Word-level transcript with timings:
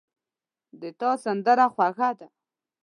د 0.81 0.83
تا 0.99 1.11
سندره 1.23 1.65
خوږه 1.73 2.09
ده 2.19 2.27